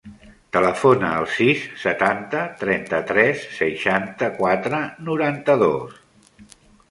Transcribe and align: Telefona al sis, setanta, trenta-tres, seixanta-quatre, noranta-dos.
Telefona 0.55 1.09
al 1.17 1.27
sis, 1.33 1.65
setanta, 1.81 2.39
trenta-tres, 2.63 3.45
seixanta-quatre, 3.59 4.83
noranta-dos. 5.11 6.05